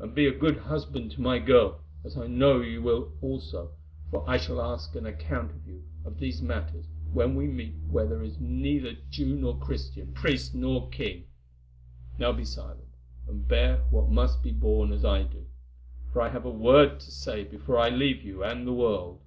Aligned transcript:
And 0.00 0.16
be 0.16 0.26
a 0.26 0.34
good 0.36 0.56
husband 0.58 1.12
to 1.12 1.20
my 1.20 1.38
girl, 1.38 1.82
as 2.02 2.16
I 2.16 2.26
know 2.26 2.60
you 2.60 2.82
will 2.82 3.12
also, 3.20 3.70
for 4.10 4.28
I 4.28 4.36
shall 4.36 4.60
ask 4.60 4.96
an 4.96 5.06
account 5.06 5.52
of 5.52 5.64
you 5.64 5.84
of 6.04 6.18
these 6.18 6.42
matters 6.42 6.86
when 7.12 7.36
we 7.36 7.46
meet 7.46 7.76
where 7.88 8.04
there 8.08 8.24
is 8.24 8.40
neither 8.40 8.94
Jew 9.10 9.36
nor 9.36 9.56
Christian, 9.60 10.12
priest 10.12 10.56
nor 10.56 10.90
king. 10.90 11.28
Now 12.18 12.32
be 12.32 12.44
silent, 12.44 12.88
and 13.28 13.46
bear 13.46 13.84
what 13.90 14.08
must 14.10 14.42
be 14.42 14.50
borne 14.50 14.90
as 14.92 15.04
I 15.04 15.22
do, 15.22 15.46
for 16.12 16.20
I 16.20 16.30
have 16.30 16.46
a 16.46 16.50
word 16.50 16.98
to 16.98 17.10
say 17.12 17.44
before 17.44 17.78
I 17.78 17.90
leave 17.90 18.24
you 18.24 18.42
and 18.42 18.66
the 18.66 18.72
world. 18.74 19.20